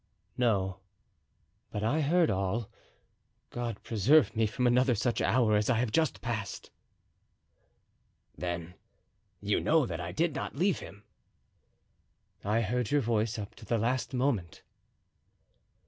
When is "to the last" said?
13.57-14.11